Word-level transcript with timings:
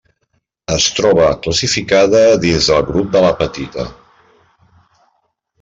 Es 0.75 0.87
troba 0.99 1.27
classificada 1.43 2.23
dins 2.47 2.71
del 2.73 2.81
grup 2.89 3.13
de 3.17 3.23
l'apatita. 3.27 3.89